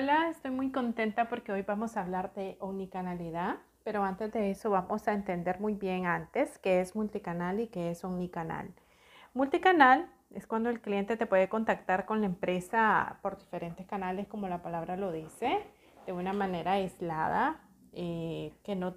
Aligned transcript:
Hola, 0.00 0.28
estoy 0.30 0.52
muy 0.52 0.70
contenta 0.70 1.28
porque 1.28 1.50
hoy 1.50 1.62
vamos 1.62 1.96
a 1.96 2.02
hablar 2.02 2.32
de 2.32 2.56
omnicanalidad, 2.60 3.56
pero 3.82 4.04
antes 4.04 4.32
de 4.32 4.52
eso 4.52 4.70
vamos 4.70 5.08
a 5.08 5.12
entender 5.12 5.58
muy 5.58 5.74
bien 5.74 6.06
antes 6.06 6.56
qué 6.60 6.80
es 6.80 6.94
multicanal 6.94 7.58
y 7.58 7.66
qué 7.66 7.90
es 7.90 8.04
omnicanal. 8.04 8.72
Multicanal 9.34 10.08
es 10.30 10.46
cuando 10.46 10.70
el 10.70 10.80
cliente 10.80 11.16
te 11.16 11.26
puede 11.26 11.48
contactar 11.48 12.06
con 12.06 12.20
la 12.20 12.26
empresa 12.26 13.18
por 13.22 13.38
diferentes 13.38 13.88
canales, 13.88 14.28
como 14.28 14.46
la 14.46 14.62
palabra 14.62 14.96
lo 14.96 15.10
dice, 15.10 15.66
de 16.06 16.12
una 16.12 16.32
manera 16.32 16.74
aislada, 16.74 17.60
eh, 17.92 18.52
que 18.62 18.76
no 18.76 18.94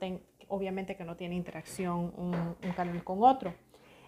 obviamente 0.49 0.97
que 0.97 1.03
no 1.03 1.15
tiene 1.15 1.33
interacción 1.33 2.13
un, 2.15 2.35
un 2.63 2.71
canal 2.73 3.03
con 3.03 3.23
otro. 3.23 3.55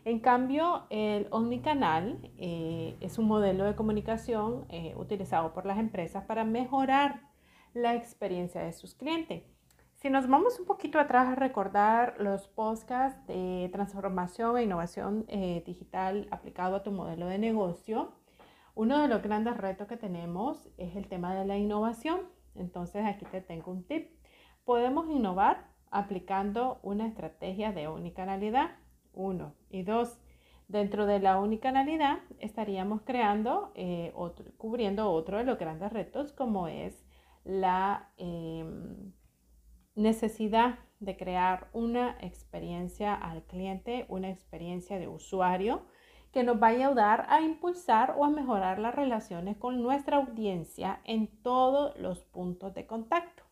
En 0.06 0.20
cambio, 0.20 0.86
el 0.90 1.28
omnicanal 1.32 2.30
eh, 2.38 2.98
es 3.00 3.18
un 3.18 3.26
modelo 3.26 3.64
de 3.64 3.76
comunicación 3.76 4.66
eh, 4.68 4.94
utilizado 4.98 5.54
por 5.54 5.66
las 5.66 5.78
empresas 5.78 6.26
para 6.26 6.44
mejorar 6.44 7.22
la 7.74 7.96
experiencia 7.96 8.62
de 8.62 8.74
sus 8.74 8.96
clientes. 8.96 9.44
Si 9.96 10.10
nos 10.10 10.28
vamos 10.28 10.60
un 10.60 10.66
poquito 10.66 11.00
atrás 11.00 11.30
a 11.30 11.36
recordar 11.36 12.16
los 12.20 12.50
podcasts 12.50 13.26
de 13.28 13.70
transformación 13.72 14.58
e 14.58 14.64
innovación 14.64 15.24
eh, 15.30 15.64
digital 15.66 16.28
aplicado 16.32 16.76
a 16.76 16.84
tu 16.84 16.92
modelo 16.92 17.28
de 17.28 17.38
negocio, 17.38 18.12
uno 18.76 19.02
de 19.02 19.08
los 19.08 19.22
grandes 19.22 19.56
retos 19.56 19.88
que 19.88 19.96
tenemos 19.96 20.70
es 20.78 20.98
el 20.98 21.08
tema 21.08 21.34
de 21.34 21.46
la 21.46 21.58
innovación. 21.58 22.20
Entonces 22.56 23.06
aquí 23.06 23.24
te 23.32 23.40
tengo 23.40 23.72
un 23.72 23.86
tip. 23.86 24.10
Podemos 24.66 25.10
innovar 25.10 25.70
aplicando 25.92 26.82
una 26.84 27.08
estrategia 27.08 27.72
de 27.72 27.88
omnicanalidad 27.88 28.72
uno. 29.14 29.54
Y 29.70 29.84
dos, 29.84 30.20
dentro 30.68 31.06
de 31.06 31.20
la 31.20 31.40
unicanalidad 31.40 32.20
estaríamos 32.40 33.02
creando, 33.02 33.72
eh, 33.76 34.12
otro, 34.16 34.46
cubriendo 34.58 35.12
otro 35.12 35.38
de 35.38 35.44
los 35.44 35.58
grandes 35.58 35.92
retos 35.92 36.32
como 36.34 36.68
es 36.68 37.06
la 37.44 38.10
em, 38.18 39.12
necesidad 39.96 40.80
de 41.00 41.18
crear 41.18 41.70
una 41.74 42.18
experiencia 42.22 43.14
al 43.14 43.44
cliente, 43.44 44.06
una 44.08 44.30
experiencia 44.30 44.98
de 44.98 45.08
usuario 45.08 45.86
que 46.32 46.44
nos 46.44 46.60
vaya 46.60 46.86
a 46.86 46.90
ayudar 46.90 47.26
a 47.30 47.42
impulsar 47.42 48.16
o 48.18 48.26
a 48.26 48.30
mejorar 48.30 48.80
las 48.80 48.96
relaciones 48.96 49.56
con 49.58 49.84
nuestra 49.84 50.18
audiencia 50.18 51.02
en 51.04 51.28
todos 51.28 51.96
los 52.00 52.24
puntos 52.24 52.74
de 52.74 52.88
contacto. 52.88 53.44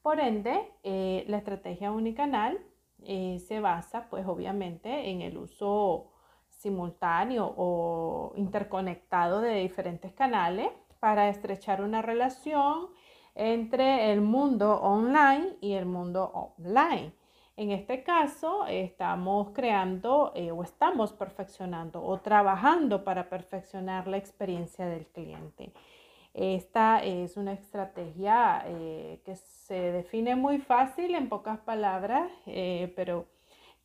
Por 0.00 0.20
ende, 0.20 0.72
eh, 0.82 1.24
la 1.28 1.38
estrategia 1.38 1.92
unicanal 1.92 2.58
eh, 3.04 3.38
se 3.46 3.60
basa 3.60 4.08
pues 4.08 4.26
obviamente 4.26 5.10
en 5.10 5.22
el 5.22 5.38
uso 5.38 6.12
simultáneo 6.48 7.54
o 7.56 8.32
interconectado 8.36 9.40
de 9.40 9.60
diferentes 9.60 10.12
canales 10.12 10.68
para 11.00 11.28
estrechar 11.28 11.82
una 11.82 12.02
relación 12.02 12.88
entre 13.34 14.12
el 14.12 14.22
mundo 14.22 14.80
online 14.80 15.56
y 15.60 15.72
el 15.72 15.86
mundo 15.86 16.30
offline. 16.32 17.12
En 17.58 17.70
este 17.70 18.02
caso, 18.02 18.66
estamos 18.66 19.50
creando 19.54 20.32
eh, 20.34 20.50
o 20.50 20.62
estamos 20.62 21.12
perfeccionando 21.12 22.02
o 22.02 22.18
trabajando 22.20 23.02
para 23.02 23.30
perfeccionar 23.30 24.06
la 24.08 24.18
experiencia 24.18 24.86
del 24.86 25.06
cliente. 25.06 25.72
Esta 26.36 27.02
es 27.02 27.38
una 27.38 27.54
estrategia 27.54 28.62
eh, 28.66 29.22
que 29.24 29.36
se 29.36 29.90
define 29.90 30.36
muy 30.36 30.58
fácil 30.58 31.14
en 31.14 31.30
pocas 31.30 31.58
palabras, 31.60 32.30
eh, 32.44 32.92
pero 32.94 33.26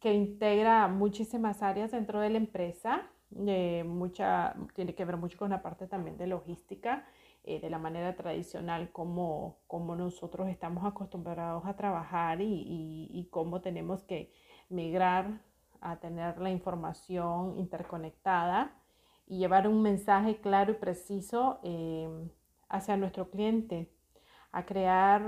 que 0.02 0.14
integra 0.14 0.90
muchísimas 0.90 1.64
áreas 1.64 1.92
dentro 1.92 2.20
de 2.20 2.30
la 2.30 2.38
empresa. 2.38 3.04
Eh, 3.48 3.86
mucha, 3.86 4.54
tiene 4.76 4.94
que 4.94 5.06
ver 5.06 5.16
mucho 5.16 5.38
con 5.38 5.52
la 5.52 5.62
parte 5.62 5.88
también 5.88 6.18
de 6.18 6.28
logística, 6.28 7.06
de 7.46 7.70
la 7.70 7.80
manera 7.80 8.16
tradicional 8.16 8.92
como, 8.92 9.60
como, 9.66 9.96
nosotros 9.96 10.50
estamos 10.50 10.86
acostumbrados 10.86 11.66
a 11.66 11.76
trabajar 11.76 12.40
y, 12.42 13.08
y, 13.10 13.28
cómo 13.32 13.62
tenemos 13.62 14.04
que 14.04 14.32
migrar 14.70 15.42
a 15.80 16.00
tener 16.00 16.38
la 16.38 16.52
información 16.52 17.58
interconectada 17.58 18.76
y 19.26 19.40
llevar 19.40 19.68
un 19.68 19.82
mensaje 19.82 20.40
claro 20.40 20.74
y 20.74 20.76
preciso 20.76 21.60
hacia 22.72 22.98
nuestro 22.98 23.30
cliente, 23.30 23.92
a 24.52 24.66
crear 24.66 25.24